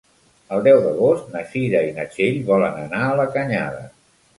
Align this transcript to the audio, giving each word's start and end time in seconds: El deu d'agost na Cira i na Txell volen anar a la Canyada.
El 0.55 0.63
deu 0.67 0.79
d'agost 0.85 1.29
na 1.35 1.45
Cira 1.53 1.85
i 1.91 1.95
na 2.01 2.09
Txell 2.15 2.43
volen 2.51 2.85
anar 2.89 3.07
a 3.07 3.17
la 3.25 3.33
Canyada. 3.41 3.91